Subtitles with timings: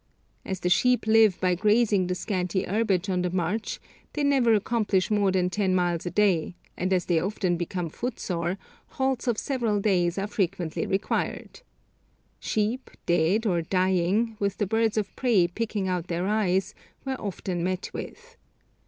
[0.43, 3.79] As the sheep live by grazing the scanty herbage on the march,
[4.13, 8.57] they never accomplish more than ten miles a day, and as they often become footsore,
[8.87, 11.61] halts of several days are frequently required.
[12.39, 16.73] Sheep, dead or dying, with the birds of prey picking out their eyes,
[17.05, 18.37] were often met with.